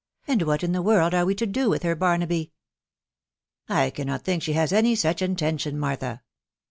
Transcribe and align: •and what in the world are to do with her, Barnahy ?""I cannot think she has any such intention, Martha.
•and 0.33 0.41
what 0.41 0.63
in 0.63 0.71
the 0.71 0.81
world 0.81 1.13
are 1.13 1.31
to 1.31 1.45
do 1.45 1.69
with 1.69 1.83
her, 1.83 1.95
Barnahy 1.95 2.49
?""I 3.83 3.91
cannot 3.91 4.23
think 4.23 4.41
she 4.41 4.53
has 4.53 4.73
any 4.73 4.95
such 4.95 5.21
intention, 5.21 5.77
Martha. 5.77 6.23